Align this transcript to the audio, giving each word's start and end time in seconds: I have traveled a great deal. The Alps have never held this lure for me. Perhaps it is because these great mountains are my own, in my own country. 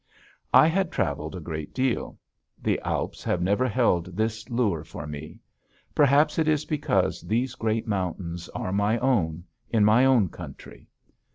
I 0.51 0.65
have 0.65 0.89
traveled 0.89 1.35
a 1.35 1.39
great 1.39 1.75
deal. 1.75 2.17
The 2.59 2.79
Alps 2.79 3.23
have 3.23 3.39
never 3.39 3.67
held 3.67 4.17
this 4.17 4.49
lure 4.49 4.83
for 4.83 5.05
me. 5.05 5.39
Perhaps 5.93 6.39
it 6.39 6.47
is 6.47 6.65
because 6.65 7.21
these 7.21 7.53
great 7.53 7.85
mountains 7.87 8.49
are 8.49 8.71
my 8.73 8.97
own, 8.97 9.43
in 9.69 9.85
my 9.85 10.03
own 10.05 10.29
country. 10.29 10.87